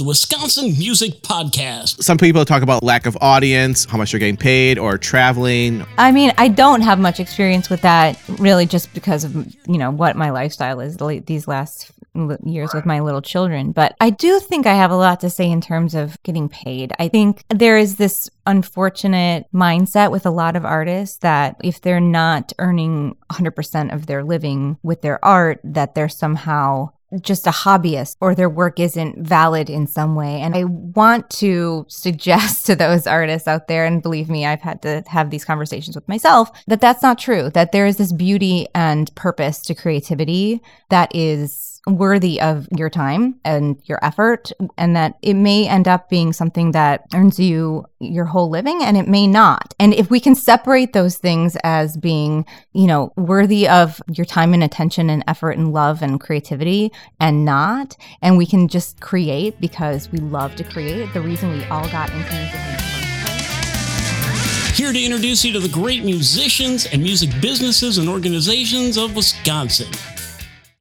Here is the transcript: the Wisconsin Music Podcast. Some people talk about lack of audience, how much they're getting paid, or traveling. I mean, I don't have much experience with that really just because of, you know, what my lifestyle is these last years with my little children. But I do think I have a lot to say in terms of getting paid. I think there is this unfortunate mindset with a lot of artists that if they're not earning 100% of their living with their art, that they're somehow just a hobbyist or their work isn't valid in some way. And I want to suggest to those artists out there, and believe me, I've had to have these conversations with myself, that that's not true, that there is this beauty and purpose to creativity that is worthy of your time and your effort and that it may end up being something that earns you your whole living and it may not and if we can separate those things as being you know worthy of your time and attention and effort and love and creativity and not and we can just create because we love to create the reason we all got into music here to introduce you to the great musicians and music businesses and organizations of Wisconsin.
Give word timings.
the 0.00 0.04
Wisconsin 0.04 0.72
Music 0.78 1.20
Podcast. 1.20 2.02
Some 2.02 2.16
people 2.16 2.46
talk 2.46 2.62
about 2.62 2.82
lack 2.82 3.04
of 3.04 3.18
audience, 3.20 3.84
how 3.84 3.98
much 3.98 4.12
they're 4.12 4.18
getting 4.18 4.38
paid, 4.38 4.78
or 4.78 4.96
traveling. 4.96 5.84
I 5.98 6.10
mean, 6.10 6.32
I 6.38 6.48
don't 6.48 6.80
have 6.80 6.98
much 6.98 7.20
experience 7.20 7.68
with 7.68 7.82
that 7.82 8.18
really 8.38 8.64
just 8.64 8.94
because 8.94 9.24
of, 9.24 9.34
you 9.66 9.76
know, 9.76 9.90
what 9.90 10.16
my 10.16 10.30
lifestyle 10.30 10.80
is 10.80 10.96
these 11.26 11.46
last 11.46 11.92
years 12.44 12.72
with 12.72 12.86
my 12.86 13.00
little 13.00 13.20
children. 13.20 13.72
But 13.72 13.94
I 14.00 14.08
do 14.08 14.40
think 14.40 14.66
I 14.66 14.72
have 14.72 14.90
a 14.90 14.96
lot 14.96 15.20
to 15.20 15.28
say 15.28 15.50
in 15.50 15.60
terms 15.60 15.94
of 15.94 16.20
getting 16.22 16.48
paid. 16.48 16.94
I 16.98 17.08
think 17.08 17.44
there 17.50 17.76
is 17.76 17.96
this 17.96 18.30
unfortunate 18.46 19.46
mindset 19.54 20.10
with 20.10 20.24
a 20.24 20.30
lot 20.30 20.56
of 20.56 20.64
artists 20.64 21.18
that 21.18 21.56
if 21.62 21.82
they're 21.82 22.00
not 22.00 22.54
earning 22.58 23.16
100% 23.30 23.94
of 23.94 24.06
their 24.06 24.24
living 24.24 24.78
with 24.82 25.02
their 25.02 25.22
art, 25.22 25.60
that 25.62 25.94
they're 25.94 26.08
somehow 26.08 26.90
just 27.20 27.46
a 27.46 27.50
hobbyist 27.50 28.16
or 28.20 28.34
their 28.34 28.48
work 28.48 28.78
isn't 28.78 29.18
valid 29.18 29.68
in 29.68 29.86
some 29.86 30.14
way. 30.14 30.40
And 30.40 30.54
I 30.54 30.64
want 30.64 31.28
to 31.30 31.84
suggest 31.88 32.66
to 32.66 32.76
those 32.76 33.06
artists 33.06 33.48
out 33.48 33.68
there, 33.68 33.84
and 33.84 34.02
believe 34.02 34.28
me, 34.28 34.46
I've 34.46 34.60
had 34.60 34.82
to 34.82 35.02
have 35.06 35.30
these 35.30 35.44
conversations 35.44 35.96
with 35.96 36.08
myself, 36.08 36.50
that 36.66 36.80
that's 36.80 37.02
not 37.02 37.18
true, 37.18 37.50
that 37.50 37.72
there 37.72 37.86
is 37.86 37.96
this 37.96 38.12
beauty 38.12 38.66
and 38.74 39.14
purpose 39.14 39.60
to 39.62 39.74
creativity 39.74 40.60
that 40.88 41.14
is 41.14 41.70
worthy 41.86 42.40
of 42.40 42.68
your 42.76 42.90
time 42.90 43.40
and 43.44 43.80
your 43.84 43.98
effort 44.04 44.52
and 44.76 44.94
that 44.94 45.16
it 45.22 45.34
may 45.34 45.66
end 45.66 45.88
up 45.88 46.10
being 46.10 46.32
something 46.32 46.72
that 46.72 47.06
earns 47.14 47.40
you 47.40 47.84
your 48.00 48.26
whole 48.26 48.50
living 48.50 48.82
and 48.82 48.96
it 48.96 49.08
may 49.08 49.26
not 49.26 49.74
and 49.78 49.94
if 49.94 50.10
we 50.10 50.20
can 50.20 50.34
separate 50.34 50.92
those 50.92 51.16
things 51.16 51.56
as 51.64 51.96
being 51.96 52.44
you 52.72 52.86
know 52.86 53.12
worthy 53.16 53.66
of 53.66 54.00
your 54.12 54.26
time 54.26 54.52
and 54.52 54.62
attention 54.62 55.08
and 55.08 55.24
effort 55.26 55.52
and 55.52 55.72
love 55.72 56.02
and 56.02 56.20
creativity 56.20 56.92
and 57.18 57.44
not 57.44 57.96
and 58.22 58.36
we 58.36 58.46
can 58.46 58.68
just 58.68 59.00
create 59.00 59.60
because 59.60 60.10
we 60.12 60.18
love 60.18 60.56
to 60.56 60.64
create 60.64 61.12
the 61.12 61.20
reason 61.20 61.50
we 61.52 61.64
all 61.66 61.88
got 61.90 62.10
into 62.10 62.32
music 62.32 62.60
here 64.80 64.92
to 64.94 65.04
introduce 65.04 65.44
you 65.44 65.52
to 65.52 65.60
the 65.60 65.68
great 65.68 66.04
musicians 66.04 66.86
and 66.86 67.02
music 67.02 67.28
businesses 67.42 67.98
and 67.98 68.08
organizations 68.08 68.96
of 68.96 69.14
Wisconsin. 69.14 69.88